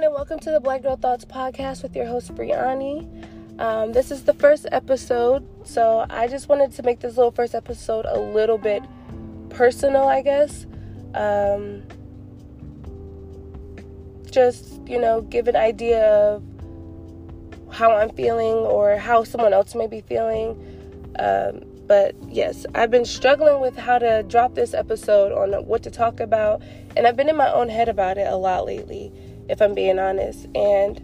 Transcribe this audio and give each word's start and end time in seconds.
everyone, 0.00 0.14
and 0.14 0.28
welcome 0.28 0.38
to 0.38 0.50
the 0.50 0.60
Black 0.60 0.82
Girl 0.82 0.96
Thoughts 0.96 1.26
podcast 1.26 1.82
with 1.82 1.94
your 1.94 2.06
host, 2.06 2.34
Briani. 2.34 3.06
Um, 3.60 3.92
this 3.92 4.10
is 4.10 4.24
the 4.24 4.32
first 4.32 4.66
episode, 4.72 5.46
so 5.66 6.06
I 6.08 6.26
just 6.26 6.48
wanted 6.48 6.72
to 6.72 6.82
make 6.82 7.00
this 7.00 7.18
little 7.18 7.32
first 7.32 7.54
episode 7.54 8.06
a 8.06 8.18
little 8.18 8.56
bit 8.56 8.82
personal, 9.50 10.04
I 10.04 10.22
guess. 10.22 10.64
Um, 11.14 11.82
just, 14.30 14.80
you 14.88 14.98
know, 14.98 15.20
give 15.20 15.48
an 15.48 15.56
idea 15.56 16.02
of 16.08 16.42
how 17.70 17.94
I'm 17.94 18.10
feeling 18.10 18.54
or 18.54 18.96
how 18.96 19.22
someone 19.24 19.52
else 19.52 19.74
may 19.74 19.86
be 19.86 20.00
feeling. 20.00 21.12
Um, 21.18 21.62
but 21.86 22.14
yes, 22.26 22.64
I've 22.74 22.90
been 22.90 23.04
struggling 23.04 23.60
with 23.60 23.76
how 23.76 23.98
to 23.98 24.22
drop 24.22 24.54
this 24.54 24.72
episode 24.72 25.32
on 25.32 25.66
what 25.66 25.82
to 25.82 25.90
talk 25.90 26.20
about, 26.20 26.62
and 26.96 27.06
I've 27.06 27.16
been 27.16 27.28
in 27.28 27.36
my 27.36 27.52
own 27.52 27.68
head 27.68 27.90
about 27.90 28.16
it 28.16 28.28
a 28.28 28.36
lot 28.36 28.64
lately, 28.64 29.12
if 29.50 29.60
I'm 29.60 29.74
being 29.74 29.98
honest. 29.98 30.46
And 30.54 31.00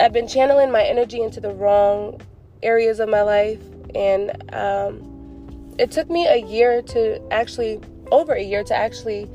I've 0.00 0.12
been 0.12 0.28
channeling 0.28 0.70
my 0.70 0.82
energy 0.82 1.20
into 1.20 1.40
the 1.40 1.52
wrong 1.52 2.20
areas 2.62 3.00
of 3.00 3.08
my 3.08 3.22
life, 3.22 3.60
and 3.94 4.30
um, 4.54 5.74
it 5.78 5.90
took 5.90 6.10
me 6.10 6.26
a 6.26 6.36
year 6.36 6.82
to 6.82 7.20
actually, 7.32 7.80
over 8.10 8.32
a 8.32 8.42
year 8.42 8.64
to 8.64 8.74
actually 8.74 9.28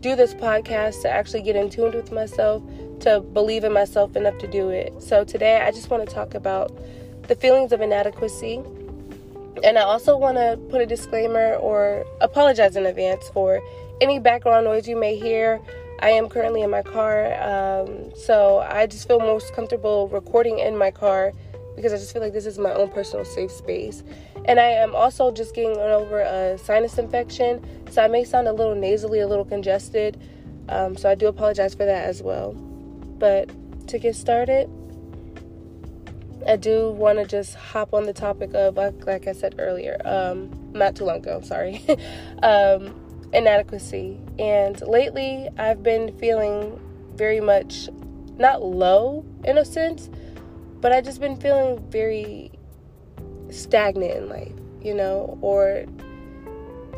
do 0.00 0.14
this 0.16 0.34
podcast, 0.34 1.02
to 1.02 1.10
actually 1.10 1.42
get 1.42 1.56
in 1.56 1.70
tune 1.70 1.92
with 1.92 2.12
myself, 2.12 2.62
to 3.00 3.20
believe 3.20 3.64
in 3.64 3.72
myself 3.72 4.16
enough 4.16 4.38
to 4.38 4.46
do 4.46 4.70
it. 4.70 4.92
So 5.02 5.24
today, 5.24 5.60
I 5.60 5.70
just 5.70 5.90
want 5.90 6.06
to 6.08 6.14
talk 6.14 6.34
about 6.34 6.76
the 7.28 7.34
feelings 7.34 7.72
of 7.72 7.80
inadequacy 7.80 8.62
and 9.62 9.78
I 9.78 9.82
also 9.82 10.16
want 10.16 10.36
to 10.36 10.58
put 10.68 10.80
a 10.80 10.86
disclaimer 10.86 11.54
or 11.54 12.04
apologize 12.20 12.76
in 12.76 12.86
advance 12.86 13.28
for 13.28 13.62
any 14.00 14.18
background 14.18 14.64
noise 14.64 14.88
you 14.88 14.96
may 14.96 15.16
hear. 15.16 15.60
I 16.04 16.10
am 16.10 16.28
currently 16.28 16.60
in 16.60 16.68
my 16.68 16.82
car, 16.82 17.32
um, 17.42 18.12
so 18.14 18.58
I 18.58 18.86
just 18.86 19.08
feel 19.08 19.20
most 19.20 19.54
comfortable 19.54 20.06
recording 20.08 20.58
in 20.58 20.76
my 20.76 20.90
car 20.90 21.32
because 21.76 21.94
I 21.94 21.96
just 21.96 22.12
feel 22.12 22.20
like 22.20 22.34
this 22.34 22.44
is 22.44 22.58
my 22.58 22.74
own 22.74 22.90
personal 22.90 23.24
safe 23.24 23.50
space. 23.50 24.04
And 24.44 24.60
I 24.60 24.66
am 24.66 24.94
also 24.94 25.32
just 25.32 25.54
getting 25.54 25.78
over 25.78 26.20
a 26.20 26.58
sinus 26.58 26.98
infection, 26.98 27.64
so 27.90 28.04
I 28.04 28.08
may 28.08 28.22
sound 28.22 28.48
a 28.48 28.52
little 28.52 28.74
nasally, 28.74 29.20
a 29.20 29.26
little 29.26 29.46
congested. 29.46 30.20
Um, 30.68 30.94
so 30.94 31.08
I 31.08 31.14
do 31.14 31.26
apologize 31.26 31.74
for 31.74 31.86
that 31.86 32.04
as 32.04 32.22
well. 32.22 32.52
But 32.52 33.48
to 33.88 33.98
get 33.98 34.14
started, 34.14 34.68
I 36.46 36.56
do 36.56 36.90
want 36.90 37.18
to 37.18 37.24
just 37.24 37.54
hop 37.54 37.94
on 37.94 38.04
the 38.04 38.12
topic 38.12 38.52
of, 38.52 38.76
like, 38.76 39.06
like 39.06 39.26
I 39.26 39.32
said 39.32 39.54
earlier, 39.58 39.98
um, 40.04 40.50
not 40.74 40.96
too 40.96 41.06
long 41.06 41.16
ago, 41.16 41.40
sorry, 41.40 41.82
um, 42.42 42.94
inadequacy. 43.32 44.20
And 44.38 44.80
lately, 44.82 45.48
I've 45.58 45.82
been 45.82 46.16
feeling 46.18 46.80
very 47.14 47.40
much 47.40 47.88
not 48.36 48.62
low 48.62 49.24
in 49.44 49.58
a 49.58 49.64
sense, 49.64 50.10
but 50.80 50.92
I've 50.92 51.04
just 51.04 51.20
been 51.20 51.36
feeling 51.36 51.78
very 51.90 52.50
stagnant 53.50 54.16
in 54.16 54.28
life, 54.28 54.52
you 54.82 54.94
know, 54.94 55.38
or 55.40 55.84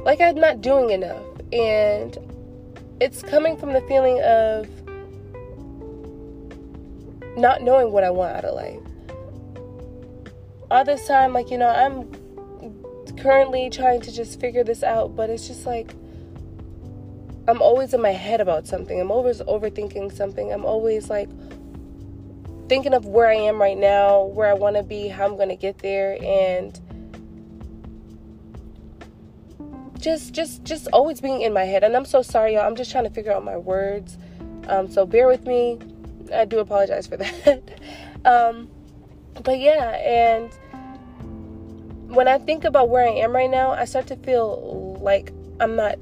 like 0.04 0.20
I'm 0.20 0.36
not 0.36 0.60
doing 0.60 0.90
enough. 0.90 1.22
And 1.52 2.16
it's 3.00 3.22
coming 3.22 3.56
from 3.56 3.72
the 3.72 3.82
feeling 3.82 4.20
of 4.22 4.68
not 7.36 7.62
knowing 7.62 7.92
what 7.92 8.02
I 8.02 8.10
want 8.10 8.34
out 8.34 8.44
of 8.44 8.54
life 8.54 8.80
all 10.70 10.84
this 10.84 11.06
time, 11.06 11.32
like, 11.32 11.50
you 11.50 11.58
know, 11.58 11.68
I'm 11.68 12.10
currently 13.18 13.70
trying 13.70 14.00
to 14.02 14.12
just 14.12 14.40
figure 14.40 14.64
this 14.64 14.82
out, 14.82 15.14
but 15.14 15.30
it's 15.30 15.46
just 15.46 15.66
like 15.66 15.94
I'm 17.48 17.62
always 17.62 17.94
in 17.94 18.02
my 18.02 18.10
head 18.10 18.40
about 18.40 18.66
something. 18.66 19.00
I'm 19.00 19.10
always 19.10 19.40
overthinking 19.40 20.12
something. 20.16 20.52
I'm 20.52 20.64
always 20.64 21.08
like 21.08 21.28
thinking 22.68 22.92
of 22.92 23.06
where 23.06 23.28
I 23.28 23.34
am 23.34 23.60
right 23.60 23.78
now, 23.78 24.24
where 24.24 24.48
I 24.48 24.54
want 24.54 24.76
to 24.76 24.82
be, 24.82 25.08
how 25.08 25.26
I'm 25.26 25.36
going 25.36 25.48
to 25.50 25.56
get 25.56 25.78
there 25.78 26.18
and 26.22 26.80
just 29.98 30.32
just 30.32 30.62
just 30.62 30.88
always 30.92 31.20
being 31.20 31.40
in 31.42 31.52
my 31.52 31.64
head. 31.64 31.82
And 31.82 31.96
I'm 31.96 32.04
so 32.04 32.22
sorry 32.22 32.54
y'all. 32.54 32.66
I'm 32.66 32.76
just 32.76 32.90
trying 32.90 33.04
to 33.04 33.10
figure 33.10 33.32
out 33.32 33.44
my 33.44 33.56
words. 33.56 34.18
Um 34.68 34.90
so 34.90 35.06
bear 35.06 35.26
with 35.26 35.46
me. 35.46 35.78
I 36.34 36.44
do 36.44 36.58
apologize 36.58 37.06
for 37.06 37.16
that. 37.18 37.62
um 38.24 38.68
but 39.42 39.58
yeah, 39.58 39.96
and 39.96 40.52
when 42.14 42.28
I 42.28 42.38
think 42.38 42.64
about 42.64 42.88
where 42.88 43.06
I 43.06 43.10
am 43.10 43.32
right 43.32 43.50
now, 43.50 43.72
I 43.72 43.84
start 43.84 44.06
to 44.08 44.16
feel 44.16 44.98
like 45.00 45.32
I'm 45.60 45.76
not 45.76 45.98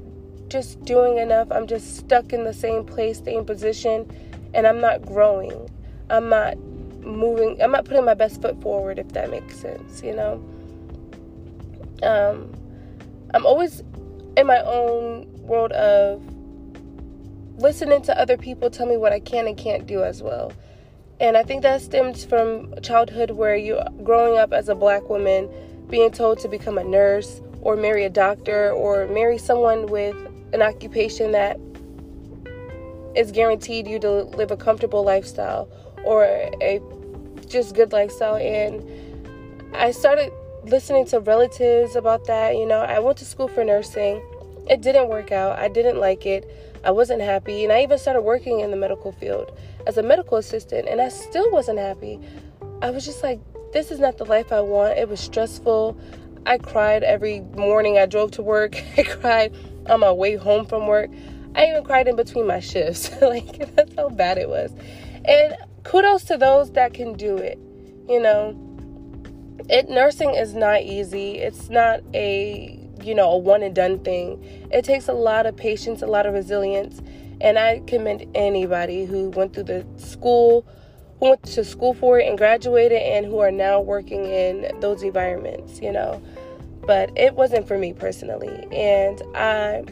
just 0.47 0.83
doing 0.85 1.17
enough. 1.17 1.51
I'm 1.51 1.67
just 1.67 1.97
stuck 1.97 2.33
in 2.33 2.43
the 2.43 2.53
same 2.53 2.85
place, 2.85 3.21
same 3.23 3.45
position, 3.45 4.09
and 4.53 4.65
I'm 4.67 4.79
not 4.79 5.05
growing. 5.05 5.69
I'm 6.09 6.29
not 6.29 6.57
moving. 7.01 7.61
I'm 7.61 7.71
not 7.71 7.85
putting 7.85 8.05
my 8.05 8.13
best 8.13 8.41
foot 8.41 8.61
forward, 8.61 8.99
if 8.99 9.09
that 9.09 9.29
makes 9.29 9.59
sense, 9.59 10.01
you 10.03 10.15
know? 10.15 10.43
Um, 12.03 12.53
I'm 13.33 13.45
always 13.45 13.83
in 14.37 14.47
my 14.47 14.59
own 14.59 15.27
world 15.43 15.71
of 15.71 16.21
listening 17.57 18.01
to 18.03 18.19
other 18.19 18.37
people 18.37 18.69
tell 18.69 18.85
me 18.85 18.97
what 18.97 19.13
I 19.13 19.19
can 19.19 19.47
and 19.47 19.57
can't 19.57 19.87
do 19.87 20.03
as 20.03 20.21
well. 20.21 20.51
And 21.19 21.37
I 21.37 21.43
think 21.43 21.61
that 21.61 21.81
stems 21.81 22.25
from 22.25 22.73
childhood 22.81 23.31
where 23.31 23.55
you 23.55 23.79
growing 24.03 24.37
up 24.37 24.51
as 24.51 24.67
a 24.67 24.75
black 24.75 25.09
woman 25.09 25.49
being 25.89 26.11
told 26.11 26.39
to 26.39 26.49
become 26.49 26.77
a 26.77 26.83
nurse 26.83 27.41
or 27.61 27.75
marry 27.77 28.03
a 28.03 28.09
doctor 28.09 28.71
or 28.71 29.07
marry 29.07 29.37
someone 29.37 29.85
with 29.87 30.15
an 30.55 30.61
occupation 30.61 31.31
that 31.33 31.59
is 33.15 33.31
guaranteed 33.31 33.87
you 33.87 33.99
to 33.99 34.23
live 34.23 34.51
a 34.51 34.57
comfortable 34.57 35.03
lifestyle 35.03 35.69
or 36.03 36.23
a 36.25 36.81
just 37.47 37.75
good 37.75 37.91
lifestyle 37.91 38.35
and 38.35 38.83
I 39.75 39.91
started 39.91 40.31
listening 40.63 41.05
to 41.07 41.19
relatives 41.19 41.95
about 41.95 42.25
that, 42.25 42.55
you 42.55 42.65
know. 42.65 42.79
I 42.79 42.99
went 42.99 43.17
to 43.17 43.25
school 43.25 43.47
for 43.47 43.63
nursing. 43.63 44.23
It 44.69 44.81
didn't 44.81 45.09
work 45.09 45.31
out. 45.31 45.59
I 45.59 45.67
didn't 45.67 45.99
like 45.99 46.25
it. 46.25 46.49
I 46.83 46.91
wasn't 46.91 47.21
happy 47.21 47.63
and 47.63 47.73
I 47.73 47.83
even 47.83 47.97
started 47.97 48.21
working 48.21 48.61
in 48.61 48.71
the 48.71 48.77
medical 48.77 49.11
field 49.11 49.51
as 49.85 49.97
a 49.97 50.03
medical 50.03 50.37
assistant, 50.37 50.87
and 50.87 51.01
I 51.01 51.09
still 51.09 51.51
wasn't 51.51 51.79
happy. 51.79 52.19
I 52.81 52.89
was 52.89 53.05
just 53.05 53.21
like, 53.21 53.39
this 53.73 53.91
is 53.91 53.99
not 53.99 54.17
the 54.17 54.25
life 54.25 54.51
I 54.51 54.61
want. 54.61 54.97
It 54.97 55.09
was 55.09 55.19
stressful. 55.19 55.97
I 56.45 56.57
cried 56.57 57.03
every 57.03 57.41
morning 57.41 57.97
I 57.97 58.05
drove 58.05 58.31
to 58.31 58.41
work. 58.41 58.81
I 58.97 59.03
cried 59.03 59.53
on 59.87 59.99
my 59.99 60.11
way 60.11 60.35
home 60.35 60.65
from 60.65 60.87
work. 60.87 61.09
I 61.55 61.67
even 61.67 61.83
cried 61.83 62.07
in 62.07 62.15
between 62.15 62.47
my 62.47 62.59
shifts. 62.59 63.09
like, 63.21 63.75
that's 63.75 63.95
how 63.95 64.09
bad 64.09 64.37
it 64.37 64.49
was. 64.49 64.71
And 65.25 65.55
kudos 65.83 66.25
to 66.25 66.37
those 66.37 66.71
that 66.71 66.93
can 66.93 67.13
do 67.13 67.37
it. 67.37 67.57
You 68.07 68.19
know, 68.19 68.55
it 69.69 69.89
nursing 69.89 70.35
is 70.35 70.53
not 70.53 70.81
easy. 70.81 71.37
It's 71.37 71.69
not 71.69 72.01
a, 72.13 72.79
you 73.01 73.15
know, 73.15 73.31
a 73.31 73.37
one 73.37 73.63
and 73.63 73.73
done 73.73 73.99
thing. 73.99 74.43
It 74.71 74.85
takes 74.85 75.07
a 75.07 75.13
lot 75.13 75.45
of 75.45 75.55
patience, 75.55 76.01
a 76.01 76.07
lot 76.07 76.25
of 76.25 76.33
resilience, 76.33 77.01
and 77.41 77.57
I 77.57 77.81
commend 77.87 78.25
anybody 78.35 79.05
who 79.05 79.29
went 79.29 79.53
through 79.53 79.63
the 79.63 79.85
school, 79.97 80.65
who 81.19 81.29
went 81.29 81.43
to 81.43 81.63
school 81.63 81.93
for 81.93 82.19
it 82.19 82.27
and 82.27 82.37
graduated, 82.37 83.01
and 83.01 83.25
who 83.25 83.39
are 83.39 83.51
now 83.51 83.79
working 83.79 84.25
in 84.25 84.79
those 84.81 85.01
environments, 85.01 85.81
you 85.81 85.91
know. 85.91 86.21
But 86.85 87.11
it 87.17 87.35
wasn't 87.35 87.67
for 87.67 87.77
me 87.77 87.93
personally. 87.93 88.67
And 88.71 89.21
I 89.35 89.83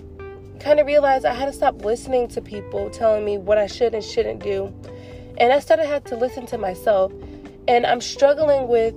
kind 0.60 0.80
of 0.80 0.86
realized 0.86 1.26
I 1.26 1.34
had 1.34 1.46
to 1.46 1.54
stop 1.54 1.84
listening 1.84 2.28
to 2.30 2.42
people 2.42 2.90
telling 2.90 3.26
me 3.26 3.38
what 3.38 3.58
I 3.58 3.68
should 3.68 3.94
and 3.94 4.04
shouldn't 4.04 4.44
do. 4.44 4.74
And 5.38 5.52
I 5.52 5.60
started 5.60 5.88
had 5.88 6.06
to 6.06 6.16
listen 6.16 6.46
to 6.48 6.58
myself. 6.58 7.12
And 7.68 7.86
I'm 7.86 8.02
struggling 8.02 8.68
with 8.68 8.94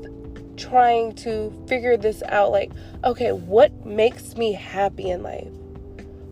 trying 0.56 1.14
to 1.14 1.52
figure 1.68 1.96
this 1.96 2.22
out 2.24 2.50
like, 2.50 2.72
okay, 3.04 3.32
what 3.32 3.86
makes 3.86 4.36
me 4.36 4.52
happy 4.52 5.10
in 5.10 5.22
life? 5.22 5.48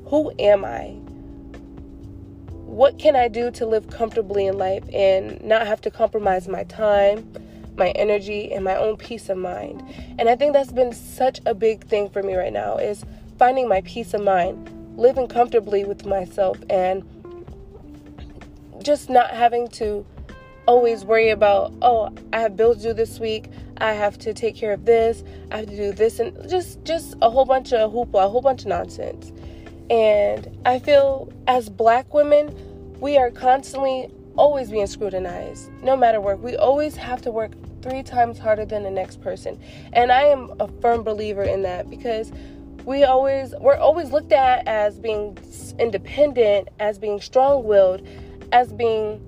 Who 0.06 0.32
am 0.38 0.64
I? 0.64 0.96
what 2.74 2.98
can 2.98 3.14
I 3.14 3.28
do 3.28 3.52
to 3.52 3.66
live 3.66 3.88
comfortably 3.88 4.46
in 4.46 4.58
life 4.58 4.82
and 4.92 5.40
not 5.44 5.64
have 5.66 5.80
to 5.82 5.92
compromise 5.92 6.48
my 6.48 6.64
time, 6.64 7.32
my 7.76 7.90
energy, 7.90 8.52
and 8.52 8.64
my 8.64 8.76
own 8.76 8.96
peace 8.96 9.28
of 9.28 9.38
mind? 9.38 9.82
And 10.18 10.28
I 10.28 10.36
think 10.36 10.52
that's 10.52 10.72
been 10.72 10.92
such 10.92 11.40
a 11.46 11.54
big 11.54 11.84
thing 11.86 12.08
for 12.10 12.22
me 12.22 12.34
right 12.34 12.52
now 12.52 12.76
is 12.76 13.04
finding 13.38 13.68
my 13.68 13.80
peace 13.82 14.14
of 14.14 14.22
mind, 14.22 14.70
living 14.96 15.26
comfortably 15.26 15.84
with 15.84 16.06
myself 16.06 16.58
and 16.70 17.02
just 18.82 19.08
not 19.08 19.30
having 19.30 19.68
to 19.68 20.04
always 20.66 21.04
worry 21.04 21.30
about, 21.30 21.72
oh, 21.82 22.14
I 22.32 22.40
have 22.40 22.56
bills 22.56 22.82
due 22.82 22.92
this 22.92 23.18
week. 23.18 23.50
I 23.78 23.92
have 23.92 24.18
to 24.20 24.32
take 24.32 24.56
care 24.56 24.72
of 24.72 24.84
this. 24.84 25.24
I 25.50 25.58
have 25.58 25.66
to 25.66 25.76
do 25.76 25.92
this 25.92 26.20
and 26.20 26.48
just 26.48 26.82
just 26.84 27.16
a 27.22 27.30
whole 27.30 27.44
bunch 27.44 27.72
of 27.72 27.92
hoopla, 27.92 28.26
a 28.26 28.28
whole 28.28 28.40
bunch 28.40 28.62
of 28.62 28.68
nonsense. 28.68 29.32
And 29.90 30.56
I 30.64 30.78
feel 30.78 31.32
as 31.46 31.68
black 31.68 32.14
women, 32.14 32.54
we 33.00 33.18
are 33.18 33.30
constantly 33.30 34.10
always 34.36 34.70
being 34.70 34.86
scrutinized, 34.86 35.70
no 35.82 35.96
matter 35.96 36.20
what. 36.20 36.40
We 36.40 36.56
always 36.56 36.96
have 36.96 37.22
to 37.22 37.30
work 37.30 37.52
three 37.82 38.02
times 38.02 38.38
harder 38.38 38.64
than 38.64 38.82
the 38.82 38.90
next 38.90 39.20
person. 39.20 39.60
And 39.92 40.10
I 40.10 40.22
am 40.22 40.52
a 40.60 40.68
firm 40.80 41.02
believer 41.02 41.42
in 41.42 41.62
that 41.62 41.90
because 41.90 42.32
we 42.84 43.04
always 43.04 43.54
we're 43.60 43.76
always 43.76 44.10
looked 44.10 44.32
at 44.32 44.66
as 44.66 44.98
being 44.98 45.38
independent, 45.78 46.68
as 46.80 46.98
being 46.98 47.20
strong-willed, 47.20 48.06
as 48.52 48.72
being 48.72 49.20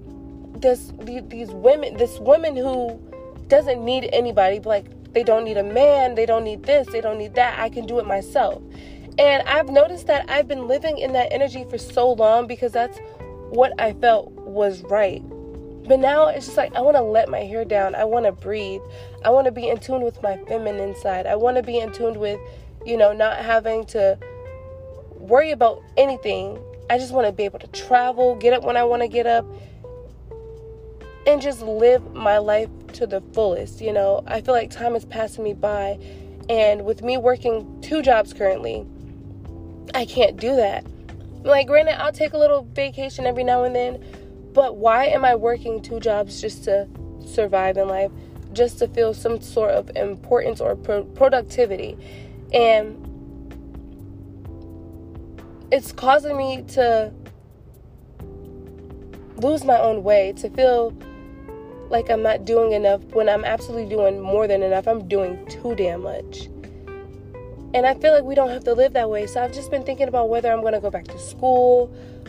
this 0.60 0.92
these 1.00 1.50
women, 1.50 1.96
this 1.96 2.18
woman 2.18 2.56
who 2.56 3.00
doesn't 3.48 3.84
need 3.84 4.08
anybody, 4.12 4.60
like 4.60 4.86
they 5.12 5.22
don't 5.22 5.44
need 5.44 5.56
a 5.56 5.62
man, 5.62 6.14
they 6.14 6.26
don't 6.26 6.44
need 6.44 6.64
this, 6.64 6.86
they 6.88 7.00
don't 7.00 7.18
need 7.18 7.34
that. 7.34 7.58
I 7.58 7.68
can 7.68 7.86
do 7.86 7.98
it 7.98 8.06
myself. 8.06 8.62
And 9.18 9.42
I've 9.48 9.70
noticed 9.70 10.06
that 10.08 10.28
I've 10.28 10.46
been 10.46 10.68
living 10.68 10.98
in 10.98 11.14
that 11.14 11.32
energy 11.32 11.64
for 11.70 11.78
so 11.78 12.12
long 12.12 12.46
because 12.46 12.72
that's 12.72 12.98
what 13.50 13.72
I 13.80 13.92
felt 13.94 14.32
was 14.32 14.82
right. 14.82 15.22
But 15.86 16.00
now 16.00 16.26
it's 16.26 16.46
just 16.46 16.56
like 16.56 16.74
I 16.74 16.80
want 16.80 16.96
to 16.96 17.02
let 17.02 17.28
my 17.28 17.40
hair 17.40 17.64
down. 17.64 17.94
I 17.94 18.04
want 18.04 18.26
to 18.26 18.32
breathe. 18.32 18.80
I 19.24 19.30
want 19.30 19.44
to 19.46 19.52
be 19.52 19.68
in 19.68 19.78
tune 19.78 20.02
with 20.02 20.20
my 20.22 20.36
feminine 20.48 20.96
side. 20.96 21.26
I 21.26 21.36
want 21.36 21.56
to 21.56 21.62
be 21.62 21.78
in 21.78 21.92
tune 21.92 22.18
with, 22.18 22.40
you 22.84 22.96
know, 22.96 23.12
not 23.12 23.38
having 23.38 23.84
to 23.86 24.18
worry 25.12 25.52
about 25.52 25.82
anything. 25.96 26.58
I 26.90 26.98
just 26.98 27.12
want 27.12 27.26
to 27.26 27.32
be 27.32 27.44
able 27.44 27.60
to 27.60 27.68
travel, 27.68 28.34
get 28.34 28.52
up 28.52 28.64
when 28.64 28.76
I 28.76 28.84
want 28.84 29.02
to 29.02 29.08
get 29.08 29.26
up, 29.26 29.46
and 31.26 31.40
just 31.40 31.62
live 31.62 32.14
my 32.14 32.38
life 32.38 32.68
to 32.94 33.06
the 33.06 33.20
fullest. 33.32 33.80
You 33.80 33.92
know, 33.92 34.22
I 34.26 34.40
feel 34.40 34.54
like 34.54 34.70
time 34.70 34.94
is 34.94 35.04
passing 35.04 35.44
me 35.44 35.54
by, 35.54 35.98
and 36.48 36.84
with 36.84 37.02
me 37.02 37.16
working 37.16 37.80
two 37.80 38.02
jobs 38.02 38.32
currently, 38.32 38.86
I 39.94 40.04
can't 40.04 40.36
do 40.36 40.56
that. 40.56 40.84
Like, 41.46 41.68
granted, 41.68 42.02
I'll 42.02 42.10
take 42.12 42.32
a 42.32 42.38
little 42.38 42.64
vacation 42.72 43.24
every 43.24 43.44
now 43.44 43.62
and 43.62 43.74
then, 43.74 44.04
but 44.52 44.78
why 44.78 45.06
am 45.06 45.24
I 45.24 45.36
working 45.36 45.80
two 45.80 46.00
jobs 46.00 46.40
just 46.40 46.64
to 46.64 46.88
survive 47.24 47.76
in 47.76 47.86
life, 47.86 48.10
just 48.52 48.80
to 48.80 48.88
feel 48.88 49.14
some 49.14 49.40
sort 49.40 49.70
of 49.70 49.88
importance 49.94 50.60
or 50.60 50.74
pro- 50.74 51.04
productivity? 51.04 51.96
And 52.52 53.00
it's 55.70 55.92
causing 55.92 56.36
me 56.36 56.62
to 56.62 57.12
lose 59.36 59.62
my 59.62 59.78
own 59.78 60.02
way, 60.02 60.32
to 60.38 60.50
feel 60.50 60.92
like 61.90 62.10
I'm 62.10 62.22
not 62.22 62.44
doing 62.44 62.72
enough 62.72 63.04
when 63.14 63.28
I'm 63.28 63.44
absolutely 63.44 63.88
doing 63.88 64.20
more 64.20 64.48
than 64.48 64.64
enough. 64.64 64.88
I'm 64.88 65.06
doing 65.06 65.46
too 65.46 65.76
damn 65.76 66.02
much. 66.02 66.48
And 67.76 67.84
I 67.84 67.92
feel 67.92 68.14
like 68.14 68.24
we 68.24 68.34
don't 68.34 68.48
have 68.48 68.64
to 68.64 68.72
live 68.72 68.94
that 68.94 69.10
way. 69.10 69.26
So 69.26 69.44
I've 69.44 69.52
just 69.52 69.70
been 69.70 69.82
thinking 69.82 70.08
about 70.08 70.30
whether 70.30 70.50
I'm 70.50 70.62
going 70.62 70.72
to 70.72 70.80
go 70.80 70.88
back 70.88 71.04
to 71.08 71.18
school, 71.18 71.88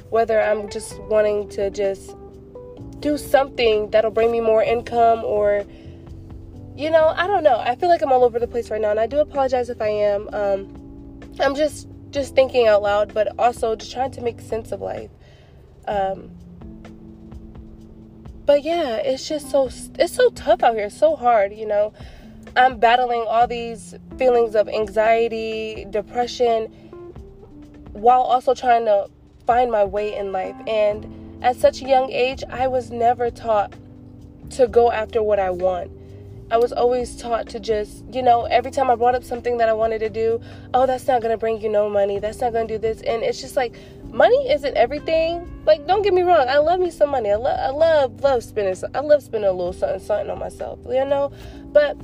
whether 0.10 0.42
I'm 0.42 0.70
just 0.70 1.00
wanting 1.04 1.48
to 1.52 1.70
just 1.70 2.18
do 3.00 3.18
something 3.18 3.90
that'll 3.92 4.12
bring 4.12 4.30
me 4.30 4.42
more 4.42 4.62
income 4.62 5.24
or 5.24 5.66
you 6.76 6.92
know, 6.92 7.14
I 7.16 7.28
don't 7.28 7.44
know. 7.44 7.58
I 7.58 7.78
feel 7.78 7.88
like 7.88 8.02
I'm 8.02 8.12
all 8.12 8.26
over 8.26 8.40
the 8.40 8.48
place 8.48 8.70
right 8.70 8.82
now 8.82 8.92
and 8.92 9.00
I 9.00 9.08
do 9.08 9.20
apologize 9.20 9.70
if 9.70 9.82
I 9.82 9.88
am. 9.88 10.28
Um 10.34 11.22
I'm 11.40 11.56
just 11.56 11.88
just 12.10 12.36
thinking 12.36 12.68
out 12.68 12.82
loud, 12.82 13.14
but 13.14 13.30
also 13.40 13.74
just 13.78 13.94
trying 13.94 14.12
to 14.12 14.22
make 14.22 14.42
sense 14.42 14.74
of 14.74 14.82
life. 14.82 15.12
Um 15.88 16.30
but 18.46 18.64
yeah, 18.64 18.98
it's 18.98 19.26
just 19.30 19.50
so 19.50 19.70
it's 19.98 20.14
so 20.14 20.30
tough 20.32 20.62
out 20.62 20.76
here. 20.76 20.88
It's 20.88 21.00
so 21.00 21.16
hard, 21.16 21.54
you 21.54 21.66
know. 21.66 21.94
I'm 22.56 22.80
battling 22.80 23.26
all 23.28 23.48
these 23.48 23.96
feelings 24.18 24.56
of 24.56 24.68
anxiety, 24.68 25.86
depression 25.90 26.72
while 27.94 28.22
also 28.22 28.54
trying 28.54 28.86
to 28.86 29.10
find 29.46 29.72
my 29.72 29.84
way 29.84 30.16
in 30.16 30.32
life. 30.32 30.56
And 30.68 31.44
at 31.44 31.56
such 31.56 31.82
a 31.82 31.88
young 31.88 32.12
age, 32.12 32.44
I 32.50 32.68
was 32.68 32.92
never 32.92 33.30
taught 33.30 33.74
to 34.52 34.68
go 34.68 34.92
after 34.92 35.24
what 35.24 35.40
I 35.40 35.50
want. 35.50 35.92
I 36.50 36.58
was 36.58 36.72
always 36.72 37.18
taught 37.18 37.50
to 37.50 37.60
just, 37.60 38.06
you 38.14 38.22
know, 38.22 38.44
every 38.46 38.72
time 38.72 38.90
I 38.90 38.96
brought 38.96 39.16
up 39.16 39.24
something 39.24 39.58
that 39.58 39.68
I 39.68 39.74
wanted 39.74 40.00
to 40.00 40.10
do, 40.10 40.40
oh, 40.74 40.86
that's 40.86 41.06
not 41.06 41.22
going 41.22 41.34
to 41.34 41.38
bring 41.38 41.60
you 41.60 41.68
no 41.68 41.90
money. 41.90 42.20
That's 42.20 42.40
not 42.40 42.54
going 42.54 42.68
to 42.70 42.76
do 42.76 42.78
this. 42.80 43.02
And 43.02 43.22
it's 43.22 43.42
just 43.42 43.58
like, 43.58 43.76
money 44.12 44.50
isn't 44.50 44.78
everything. 44.78 45.46
Like, 45.66 45.86
don't 45.88 46.04
get 46.04 46.14
me 46.14 46.22
wrong. 46.22 46.48
I 46.48 46.60
love 46.60 46.80
me 46.80 46.90
some 46.90 47.10
money. 47.10 47.32
I, 47.32 47.36
lo- 47.36 47.50
I 47.50 47.70
love, 47.72 48.22
love 48.22 48.44
spending. 48.44 48.82
I 48.96 49.00
love 49.02 49.24
spending 49.24 49.50
a 49.50 49.52
little 49.54 49.74
something, 49.74 50.00
something 50.00 50.30
on 50.30 50.40
myself, 50.40 50.80
you 50.88 51.04
know? 51.04 51.34
But 51.74 51.98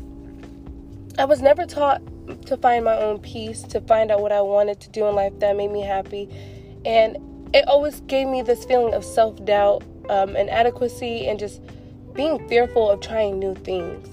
I 1.17 1.25
was 1.25 1.41
never 1.41 1.65
taught 1.65 2.01
to 2.47 2.57
find 2.57 2.85
my 2.85 2.97
own 2.97 3.19
peace, 3.19 3.61
to 3.63 3.81
find 3.81 4.11
out 4.11 4.21
what 4.21 4.31
I 4.31 4.41
wanted 4.41 4.79
to 4.81 4.89
do 4.89 5.05
in 5.05 5.15
life 5.15 5.37
that 5.39 5.55
made 5.55 5.71
me 5.71 5.81
happy. 5.81 6.27
And 6.85 7.17
it 7.53 7.67
always 7.67 8.01
gave 8.01 8.27
me 8.27 8.41
this 8.41 8.65
feeling 8.65 8.93
of 8.93 9.05
self 9.05 9.43
doubt, 9.45 9.83
um, 10.09 10.35
inadequacy, 10.35 11.27
and 11.27 11.37
just 11.37 11.61
being 12.13 12.47
fearful 12.47 12.89
of 12.89 12.99
trying 12.99 13.37
new 13.37 13.53
things. 13.53 14.07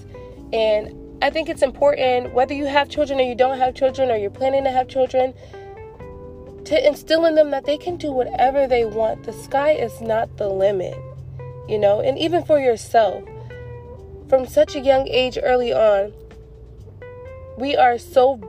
And 0.53 0.95
I 1.23 1.29
think 1.31 1.49
it's 1.49 1.63
important, 1.63 2.33
whether 2.33 2.53
you 2.53 2.65
have 2.65 2.89
children 2.89 3.19
or 3.19 3.23
you 3.23 3.35
don't 3.35 3.57
have 3.57 3.73
children, 3.73 4.11
or 4.11 4.15
you're 4.15 4.29
planning 4.29 4.63
to 4.65 4.71
have 4.71 4.87
children, 4.87 5.33
to 6.65 6.87
instill 6.87 7.25
in 7.25 7.33
them 7.33 7.49
that 7.51 7.65
they 7.65 7.77
can 7.77 7.97
do 7.97 8.11
whatever 8.11 8.67
they 8.67 8.85
want. 8.85 9.23
The 9.23 9.33
sky 9.33 9.71
is 9.71 10.01
not 10.01 10.37
the 10.37 10.49
limit, 10.49 10.97
you 11.67 11.79
know, 11.79 11.99
and 11.99 12.17
even 12.19 12.43
for 12.43 12.59
yourself. 12.59 13.23
From 14.29 14.45
such 14.45 14.75
a 14.75 14.79
young 14.79 15.07
age 15.07 15.37
early 15.41 15.73
on, 15.73 16.13
we 17.61 17.77
are 17.77 17.99
so, 17.99 18.41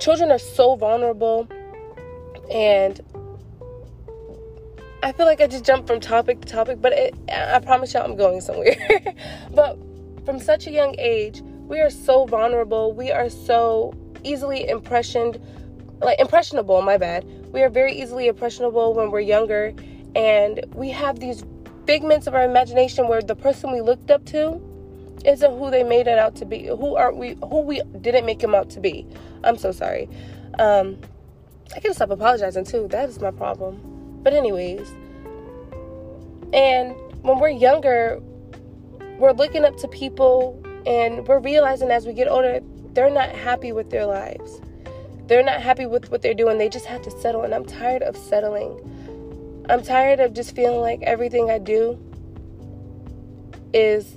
children 0.00 0.32
are 0.32 0.38
so 0.38 0.74
vulnerable, 0.74 1.48
and 2.50 3.00
I 5.00 5.12
feel 5.12 5.26
like 5.26 5.40
I 5.40 5.46
just 5.46 5.64
jumped 5.64 5.86
from 5.86 6.00
topic 6.00 6.40
to 6.40 6.48
topic, 6.48 6.82
but 6.82 6.92
it, 6.92 7.14
I 7.32 7.60
promise 7.60 7.94
y'all 7.94 8.02
I'm 8.02 8.16
going 8.16 8.40
somewhere. 8.40 8.76
but 9.54 9.78
from 10.24 10.40
such 10.40 10.66
a 10.66 10.72
young 10.72 10.96
age, 10.98 11.40
we 11.68 11.78
are 11.78 11.88
so 11.88 12.26
vulnerable. 12.26 12.92
We 12.92 13.12
are 13.12 13.30
so 13.30 13.94
easily 14.24 14.68
impressioned, 14.68 15.38
like 16.00 16.18
impressionable, 16.18 16.82
my 16.82 16.96
bad. 16.96 17.24
We 17.52 17.62
are 17.62 17.70
very 17.70 17.92
easily 17.92 18.26
impressionable 18.26 18.92
when 18.92 19.12
we're 19.12 19.20
younger, 19.20 19.72
and 20.16 20.64
we 20.74 20.90
have 20.90 21.20
these 21.20 21.44
figments 21.86 22.26
of 22.26 22.34
our 22.34 22.42
imagination 22.42 23.06
where 23.06 23.22
the 23.22 23.36
person 23.36 23.70
we 23.70 23.80
looked 23.80 24.10
up 24.10 24.24
to 24.26 24.60
isn't 25.24 25.58
who 25.58 25.70
they 25.70 25.82
made 25.82 26.06
it 26.06 26.18
out 26.18 26.36
to 26.36 26.44
be. 26.44 26.66
Who 26.66 26.96
are 26.96 27.12
we? 27.12 27.36
Who 27.48 27.60
we 27.60 27.82
didn't 28.00 28.26
make 28.26 28.42
him 28.42 28.54
out 28.54 28.70
to 28.70 28.80
be. 28.80 29.06
I'm 29.44 29.56
so 29.56 29.72
sorry. 29.72 30.08
Um, 30.58 30.98
I 31.74 31.80
can 31.80 31.94
stop 31.94 32.10
apologizing 32.10 32.64
too. 32.64 32.88
That 32.88 33.08
is 33.08 33.20
my 33.20 33.30
problem. 33.30 34.20
But 34.22 34.32
anyways, 34.32 34.88
and 36.52 36.94
when 37.22 37.38
we're 37.38 37.50
younger, 37.50 38.20
we're 39.18 39.32
looking 39.32 39.64
up 39.64 39.76
to 39.78 39.88
people 39.88 40.62
and 40.86 41.26
we're 41.26 41.40
realizing 41.40 41.90
as 41.90 42.06
we 42.06 42.12
get 42.12 42.28
older, 42.28 42.60
they're 42.94 43.10
not 43.10 43.30
happy 43.30 43.72
with 43.72 43.90
their 43.90 44.06
lives. 44.06 44.60
They're 45.26 45.42
not 45.42 45.60
happy 45.60 45.84
with 45.84 46.10
what 46.10 46.22
they're 46.22 46.34
doing. 46.34 46.56
They 46.56 46.70
just 46.70 46.86
have 46.86 47.02
to 47.02 47.10
settle. 47.10 47.42
And 47.42 47.54
I'm 47.54 47.64
tired 47.64 48.02
of 48.02 48.16
settling. 48.16 49.64
I'm 49.68 49.82
tired 49.82 50.20
of 50.20 50.32
just 50.32 50.56
feeling 50.56 50.80
like 50.80 51.02
everything 51.02 51.50
I 51.50 51.58
do 51.58 51.98
is 53.74 54.16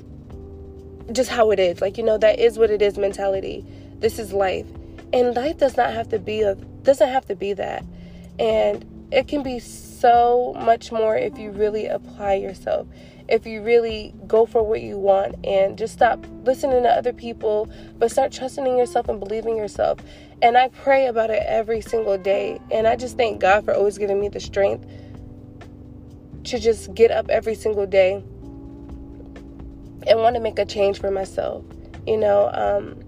just 1.16 1.30
how 1.30 1.52
it 1.52 1.60
is. 1.60 1.82
Like, 1.82 1.98
you 1.98 2.04
know, 2.04 2.18
that 2.18 2.40
is 2.40 2.58
what 2.58 2.70
it 2.70 2.82
is 2.82 2.98
mentality. 2.98 3.66
This 4.00 4.20
is 4.20 4.34
life. 4.34 4.68
And 5.14 5.36
life 5.36 5.58
does 5.58 5.78
not 5.78 5.94
have 5.94 6.10
to 6.10 6.20
be 6.20 6.42
a 6.42 6.56
doesn't 6.56 7.10
have 7.10 7.26
to 7.28 7.36
be 7.36 7.54
that. 7.54 7.86
And 8.40 8.86
it 9.12 9.28
can 9.28 9.44
be 9.44 9.60
so 9.60 10.56
much 10.60 10.92
more 10.92 11.16
if 11.16 11.38
you 11.38 11.52
really 11.52 11.86
apply 11.86 12.36
yourself 12.36 12.88
if 13.32 13.48
you 13.48 13.64
really 13.64 14.14
go 14.28 14.46
for 14.46 14.62
what 14.62 14.82
you 14.82 14.98
want 14.98 15.36
and 15.46 15.78
just 15.78 15.94
stop 15.94 16.24
listening 16.44 16.84
to 16.84 16.90
other 16.90 17.14
people, 17.14 17.72
but 17.98 18.12
start 18.12 18.32
trusting 18.32 18.68
in 18.68 18.78
yourself 18.78 19.08
and 19.08 19.20
believing 19.22 19.56
yourself. 19.56 20.00
And 20.42 20.58
I 20.58 20.68
pray 20.68 21.08
about 21.08 21.30
it 21.30 21.42
every 21.48 21.80
single 21.80 22.18
day. 22.18 22.60
And 22.70 22.86
I 22.86 22.98
just 22.98 23.16
thank 23.16 23.40
God 23.40 23.64
for 23.64 23.74
always 23.74 23.98
giving 23.98 24.20
me 24.20 24.28
the 24.28 24.42
strength 24.42 24.86
to 26.44 26.60
just 26.60 26.94
get 26.94 27.10
up 27.10 27.30
every 27.30 27.56
single 27.56 27.86
day 27.86 28.22
and 30.08 30.20
want 30.20 30.36
to 30.36 30.42
make 30.42 30.60
a 30.60 30.66
change 30.66 31.00
for 31.00 31.12
myself. 31.12 31.64
You 32.06 32.18
know, 32.18 32.50
um, 32.54 33.04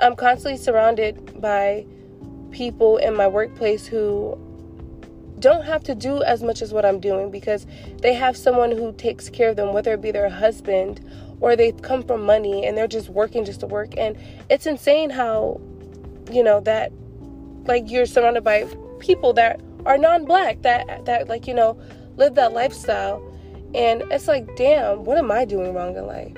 I'm 0.00 0.16
constantly 0.16 0.58
surrounded 0.58 1.40
by 1.40 1.86
people 2.50 2.96
in 2.98 3.14
my 3.14 3.26
workplace 3.26 3.86
who 3.86 4.38
don't 5.38 5.64
have 5.64 5.82
to 5.84 5.94
do 5.94 6.22
as 6.22 6.42
much 6.42 6.60
as 6.60 6.72
what 6.72 6.84
I'm 6.84 7.00
doing 7.00 7.30
because 7.30 7.66
they 8.02 8.12
have 8.14 8.36
someone 8.36 8.70
who 8.70 8.92
takes 8.92 9.30
care 9.30 9.50
of 9.50 9.56
them, 9.56 9.72
whether 9.72 9.94
it 9.94 10.02
be 10.02 10.10
their 10.10 10.28
husband 10.28 11.04
or 11.40 11.56
they've 11.56 11.80
come 11.80 12.02
from 12.02 12.22
money 12.24 12.66
and 12.66 12.76
they're 12.76 12.86
just 12.86 13.08
working 13.08 13.44
just 13.44 13.60
to 13.60 13.66
work. 13.66 13.94
And 13.96 14.18
it's 14.50 14.66
insane 14.66 15.08
how, 15.10 15.60
you 16.30 16.42
know, 16.42 16.60
that 16.60 16.92
like 17.66 17.90
you're 17.90 18.06
surrounded 18.06 18.44
by 18.44 18.64
people 18.98 19.32
that 19.34 19.60
are 19.86 19.96
non-black 19.96 20.62
that 20.62 21.04
that 21.06 21.28
like 21.28 21.46
you 21.46 21.54
know 21.54 21.80
live 22.16 22.34
that 22.34 22.52
lifestyle 22.52 23.20
and 23.74 24.02
it's 24.10 24.28
like 24.28 24.56
damn 24.56 25.04
what 25.04 25.18
am 25.18 25.30
i 25.30 25.44
doing 25.44 25.72
wrong 25.74 25.96
in 25.96 26.06
life 26.06 26.32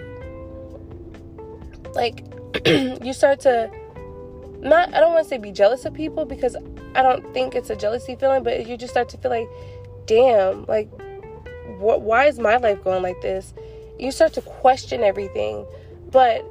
like 1.94 2.24
you 2.66 3.12
start 3.12 3.40
to 3.40 3.70
not 4.62 4.94
I 4.94 5.00
don't 5.00 5.12
want 5.12 5.24
to 5.24 5.28
say 5.28 5.38
be 5.38 5.50
jealous 5.50 5.84
of 5.84 5.92
people 5.92 6.24
because 6.24 6.56
I 6.94 7.02
don't 7.02 7.32
think 7.34 7.54
it's 7.54 7.70
a 7.70 7.76
jealousy 7.76 8.16
feeling, 8.16 8.42
but 8.42 8.66
you 8.66 8.76
just 8.76 8.92
start 8.92 9.08
to 9.10 9.18
feel 9.18 9.30
like, 9.30 9.48
damn, 10.06 10.64
like 10.66 10.88
why 11.78 12.26
is 12.26 12.38
my 12.38 12.56
life 12.58 12.82
going 12.84 13.02
like 13.02 13.20
this? 13.22 13.52
You 13.98 14.12
start 14.12 14.32
to 14.34 14.40
question 14.40 15.02
everything. 15.02 15.66
But 16.10 16.44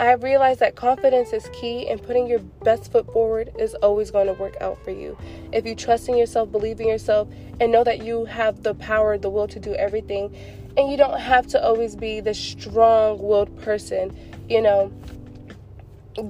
I 0.00 0.12
realized 0.12 0.60
that 0.60 0.76
confidence 0.76 1.34
is 1.34 1.50
key 1.52 1.86
and 1.86 2.02
putting 2.02 2.26
your 2.26 2.38
best 2.38 2.90
foot 2.90 3.12
forward 3.12 3.50
is 3.58 3.74
always 3.74 4.10
going 4.10 4.28
to 4.28 4.32
work 4.32 4.56
out 4.62 4.82
for 4.82 4.90
you. 4.90 5.16
If 5.52 5.66
you 5.66 5.74
trust 5.74 6.08
in 6.08 6.16
yourself, 6.16 6.50
believe 6.50 6.80
in 6.80 6.88
yourself, 6.88 7.28
and 7.60 7.70
know 7.70 7.84
that 7.84 8.02
you 8.02 8.24
have 8.24 8.62
the 8.62 8.74
power, 8.74 9.18
the 9.18 9.28
will 9.28 9.46
to 9.48 9.60
do 9.60 9.74
everything, 9.74 10.34
and 10.78 10.90
you 10.90 10.96
don't 10.96 11.20
have 11.20 11.46
to 11.48 11.62
always 11.62 11.96
be 11.96 12.20
the 12.20 12.32
strong 12.32 13.18
willed 13.18 13.54
person, 13.60 14.16
you 14.48 14.62
know, 14.62 14.90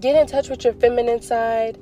get 0.01 0.17
in 0.17 0.27
touch 0.27 0.49
with 0.49 0.65
your 0.65 0.75
feminine 0.75 1.23
side. 1.23 1.79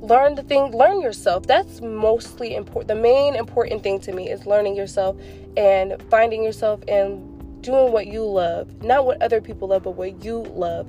Learn 0.00 0.34
the 0.34 0.42
thing, 0.42 0.74
learn 0.74 1.02
yourself. 1.02 1.46
That's 1.46 1.82
mostly 1.82 2.56
important. 2.56 2.88
The 2.88 2.94
main 2.94 3.36
important 3.36 3.82
thing 3.82 4.00
to 4.00 4.12
me 4.12 4.30
is 4.30 4.46
learning 4.46 4.76
yourself 4.76 5.16
and 5.58 6.02
finding 6.10 6.42
yourself 6.42 6.80
and 6.88 7.31
doing 7.62 7.92
what 7.92 8.06
you 8.06 8.24
love, 8.24 8.82
not 8.82 9.06
what 9.06 9.22
other 9.22 9.40
people 9.40 9.68
love, 9.68 9.84
but 9.84 9.92
what 9.92 10.24
you 10.24 10.42
love. 10.42 10.86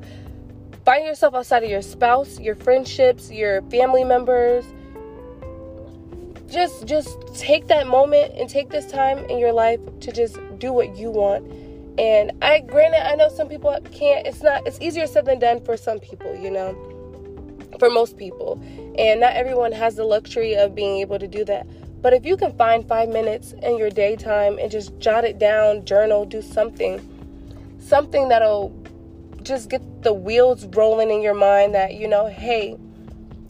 Find 0.85 1.05
yourself 1.05 1.33
outside 1.33 1.63
of 1.63 1.69
your 1.69 1.81
spouse, 1.81 2.39
your 2.39 2.55
friendships, 2.55 3.31
your 3.31 3.61
family 3.63 4.03
members. 4.03 4.65
Just 6.49 6.85
just 6.85 7.17
take 7.35 7.67
that 7.67 7.87
moment 7.87 8.33
and 8.35 8.49
take 8.49 8.69
this 8.69 8.85
time 8.91 9.19
in 9.25 9.39
your 9.39 9.53
life 9.53 9.79
to 10.01 10.11
just 10.11 10.37
do 10.59 10.73
what 10.73 10.97
you 10.97 11.09
want. 11.09 11.49
And 11.97 12.31
I 12.41 12.59
granted 12.59 13.07
I 13.07 13.15
know 13.15 13.29
some 13.29 13.47
people 13.47 13.77
can't 13.91 14.27
it's 14.27 14.43
not 14.43 14.67
it's 14.67 14.79
easier 14.81 15.07
said 15.07 15.25
than 15.25 15.39
done 15.39 15.63
for 15.63 15.77
some 15.77 15.99
people, 15.99 16.35
you 16.35 16.51
know. 16.51 16.75
For 17.79 17.89
most 17.89 18.17
people. 18.17 18.61
And 18.97 19.21
not 19.21 19.33
everyone 19.33 19.71
has 19.71 19.95
the 19.95 20.03
luxury 20.03 20.55
of 20.55 20.75
being 20.75 20.99
able 20.99 21.17
to 21.17 21.27
do 21.27 21.43
that. 21.45 21.65
But 22.03 22.11
if 22.11 22.25
you 22.25 22.35
can 22.35 22.51
find 22.57 22.85
five 22.85 23.07
minutes 23.07 23.53
in 23.53 23.77
your 23.77 23.89
daytime 23.89 24.59
and 24.59 24.69
just 24.69 24.99
jot 24.99 25.23
it 25.23 25.39
down, 25.39 25.85
journal, 25.85 26.25
do 26.25 26.41
something, 26.41 26.99
something 27.79 28.27
that'll 28.27 28.75
just 29.41 29.69
get 29.69 30.03
the 30.03 30.13
wheels 30.13 30.65
rolling 30.65 31.11
in 31.11 31.21
your 31.21 31.33
mind 31.33 31.73
that, 31.75 31.93
you 31.93 32.09
know, 32.09 32.27
hey, 32.27 32.77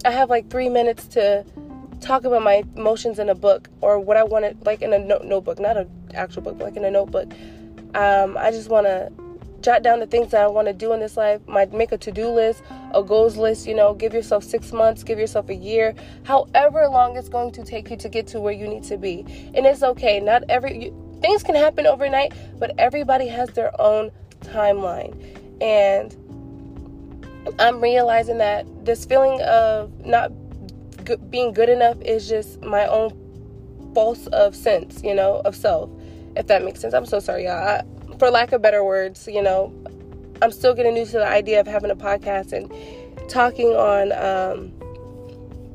I 0.05 0.11
have 0.11 0.29
like 0.29 0.51
three 0.51 0.69
minutes 0.69 1.07
to 1.07 1.43
talk 1.99 2.25
about 2.25 2.43
my 2.43 2.63
emotions 2.75 3.17
in 3.17 3.27
a 3.29 3.35
book 3.35 3.69
or 3.81 3.99
what 3.99 4.17
I 4.17 4.23
wanted, 4.23 4.63
like 4.67 4.83
in 4.83 4.93
a 4.93 4.99
no- 4.99 5.21
notebook, 5.23 5.59
not 5.59 5.75
an 5.75 5.89
actual 6.13 6.43
book, 6.43 6.59
but 6.59 6.65
like 6.65 6.77
in 6.77 6.85
a 6.85 6.91
notebook. 6.91 7.33
Um, 7.95 8.37
I 8.37 8.51
just 8.51 8.69
want 8.69 8.85
to 8.85 9.11
jot 9.63 9.81
down 9.81 9.99
the 9.99 10.05
things 10.05 10.31
that 10.31 10.41
I 10.41 10.47
want 10.47 10.67
to 10.67 10.73
do 10.73 10.93
in 10.93 10.99
this 10.99 11.17
life. 11.17 11.41
Might 11.47 11.73
make 11.73 11.91
a 11.91 11.97
to-do 11.97 12.29
list, 12.29 12.61
a 12.93 13.01
goals 13.01 13.37
list, 13.37 13.65
you 13.65 13.73
know, 13.73 13.93
give 13.93 14.13
yourself 14.13 14.43
6 14.43 14.71
months, 14.73 15.03
give 15.03 15.17
yourself 15.17 15.49
a 15.49 15.55
year, 15.55 15.95
however 16.23 16.87
long 16.87 17.17
it's 17.17 17.29
going 17.29 17.51
to 17.53 17.63
take 17.63 17.89
you 17.89 17.97
to 17.97 18.09
get 18.09 18.27
to 18.27 18.39
where 18.39 18.53
you 18.53 18.67
need 18.67 18.83
to 18.83 18.97
be. 18.97 19.25
And 19.55 19.65
it's 19.65 19.81
okay. 19.81 20.19
Not 20.19 20.43
every 20.49 20.85
you, 20.85 21.19
things 21.21 21.41
can 21.41 21.55
happen 21.55 21.87
overnight, 21.87 22.33
but 22.59 22.73
everybody 22.77 23.27
has 23.29 23.49
their 23.51 23.71
own 23.81 24.11
timeline. 24.41 25.15
And 25.61 26.15
I'm 27.59 27.81
realizing 27.81 28.37
that 28.39 28.65
this 28.85 29.05
feeling 29.05 29.41
of 29.41 30.05
not 30.05 30.31
being 31.29 31.53
good 31.53 31.69
enough 31.69 32.01
is 32.01 32.27
just 32.27 32.61
my 32.61 32.85
own 32.87 33.11
false 33.93 34.27
of 34.27 34.55
sense, 34.55 35.01
you 35.03 35.13
know, 35.13 35.41
of 35.45 35.55
self. 35.55 35.89
If 36.35 36.47
that 36.47 36.63
makes 36.63 36.81
sense. 36.81 36.93
I'm 36.93 37.05
so 37.05 37.19
sorry, 37.19 37.43
y'all. 37.45 37.53
I, 37.53 37.83
for 38.19 38.29
lack 38.29 38.51
of 38.51 38.61
better 38.61 38.83
words, 38.83 39.27
you 39.27 39.41
know, 39.41 39.73
I'm 40.41 40.51
still 40.51 40.73
getting 40.73 40.97
used 40.97 41.11
to 41.11 41.19
the 41.19 41.27
idea 41.27 41.59
of 41.59 41.67
having 41.67 41.91
a 41.91 41.95
podcast 41.95 42.53
and 42.53 42.71
talking 43.29 43.69
on 43.69 44.11
um, 44.11 44.73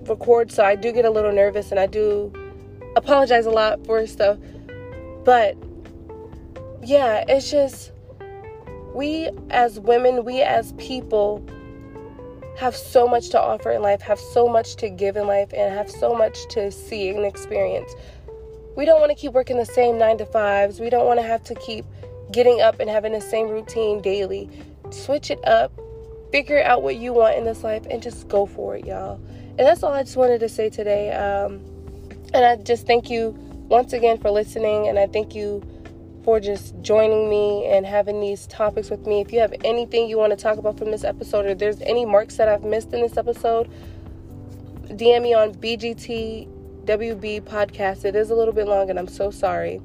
record. 0.07 0.51
So 0.53 0.65
I 0.65 0.75
do 0.75 0.93
get 0.93 1.05
a 1.05 1.11
little 1.11 1.33
nervous 1.33 1.71
and 1.71 1.81
I 1.81 1.87
do 1.87 2.33
apologize 2.97 3.47
a 3.47 3.51
lot 3.51 3.85
for 3.87 4.07
stuff. 4.07 4.39
But 5.25 5.57
yeah, 6.83 7.25
it's 7.29 7.51
just 7.51 7.93
we 8.95 9.31
as 9.51 9.79
women, 9.81 10.25
we 10.25 10.43
as 10.43 10.73
people 10.73 11.45
have 12.59 12.75
so 12.75 13.07
much 13.07 13.29
to 13.31 13.41
offer 13.41 13.71
in 13.71 13.83
life, 13.83 14.01
have 14.03 14.19
so 14.19 14.49
much 14.49 14.77
to 14.77 14.89
give 14.89 15.17
in 15.17 15.27
life, 15.27 15.53
and 15.55 15.73
have 15.73 15.91
so 15.91 16.15
much 16.15 16.37
to 16.49 16.71
see 16.73 17.11
and 17.11 17.25
experience. 17.25 17.93
We 18.77 18.85
don't 18.85 19.01
want 19.01 19.11
to 19.11 19.17
keep 19.17 19.33
working 19.33 19.57
the 19.57 19.67
same 19.67 19.99
nine 19.99 20.19
to 20.19 20.27
fives. 20.27 20.81
We 20.81 20.91
don't 20.91 21.07
want 21.07 21.21
to 21.21 21.27
have 21.27 21.43
to 21.45 21.55
keep 21.55 21.85
getting 22.33 22.61
up 22.61 22.81
and 22.81 22.91
having 22.91 23.13
the 23.13 23.21
same 23.21 23.49
routine 23.49 24.01
daily. 24.01 24.49
Switch 24.91 25.31
it 25.31 25.45
up, 25.47 25.73
figure 26.31 26.63
out 26.63 26.83
what 26.83 26.97
you 26.97 27.13
want 27.13 27.37
in 27.37 27.45
this 27.45 27.63
life, 27.63 27.87
and 27.91 28.03
just 28.03 28.29
go 28.29 28.47
for 28.47 28.77
it, 28.77 28.87
y'all. 28.87 29.21
And 29.59 29.67
that's 29.67 29.83
all 29.83 29.93
I 29.93 30.03
just 30.03 30.17
wanted 30.17 30.41
to 30.41 30.49
say 30.49 30.71
today. 30.71 31.13
Um, 31.13 31.61
and 32.33 32.45
I 32.45 32.57
just 32.57 32.87
thank 32.87 33.11
you 33.11 33.31
once 33.69 33.93
again 33.93 34.19
for 34.19 34.31
listening, 34.31 34.89
and 34.89 34.99
I 34.99 35.07
thank 35.07 35.35
you 35.35 35.63
for 36.25 36.41
just 36.41 36.75
joining 36.83 37.29
me 37.31 37.67
and 37.67 37.87
having 37.87 38.21
these 38.21 38.47
topics 38.47 38.91
with 38.91 39.07
me. 39.07 39.21
If 39.21 39.33
you 39.33 39.41
have 39.41 39.55
anything 39.65 40.09
you 40.09 40.19
want 40.19 40.31
to 40.31 40.37
talk 40.37 40.59
about 40.59 40.79
from 40.79 40.91
this 40.91 41.05
episode, 41.05 41.47
or 41.47 41.55
there's 41.55 41.81
any 41.83 42.05
marks 42.05 42.37
that 42.37 42.49
I've 42.49 42.65
missed 42.65 42.93
in 42.93 43.01
this 43.01 43.17
episode, 43.17 43.71
DM 44.85 45.23
me 45.23 45.35
on 45.35 45.55
BGTWB 45.55 47.43
podcast. 47.43 48.05
It 48.05 48.15
is 48.15 48.31
a 48.31 48.35
little 48.35 48.55
bit 48.55 48.67
long, 48.67 48.91
and 48.91 48.99
I'm 48.99 49.09
so 49.09 49.31
sorry 49.31 49.81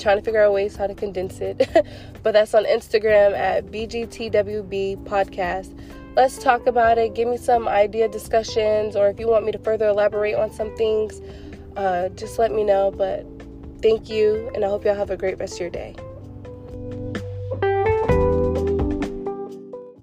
trying 0.00 0.18
to 0.18 0.22
figure 0.22 0.42
out 0.42 0.52
ways 0.52 0.76
how 0.76 0.86
to 0.86 0.94
condense 0.94 1.40
it. 1.40 1.68
but 2.22 2.32
that's 2.32 2.54
on 2.54 2.64
Instagram 2.64 3.36
at 3.36 3.66
BGTWB 3.66 5.04
podcast. 5.04 5.76
Let's 6.16 6.38
talk 6.38 6.66
about 6.66 6.98
it. 6.98 7.14
Give 7.14 7.28
me 7.28 7.36
some 7.36 7.68
idea 7.68 8.08
discussions, 8.08 8.96
or 8.96 9.08
if 9.08 9.20
you 9.20 9.28
want 9.28 9.44
me 9.44 9.52
to 9.52 9.58
further 9.58 9.88
elaborate 9.88 10.34
on 10.34 10.52
some 10.52 10.74
things, 10.76 11.20
uh, 11.76 12.08
just 12.10 12.38
let 12.38 12.52
me 12.52 12.64
know. 12.64 12.90
But 12.90 13.26
thank 13.80 14.08
you, 14.10 14.50
and 14.54 14.64
I 14.64 14.68
hope 14.68 14.84
y'all 14.84 14.96
have 14.96 15.10
a 15.10 15.16
great 15.16 15.38
rest 15.38 15.54
of 15.54 15.60
your 15.60 15.70
day. 15.70 15.94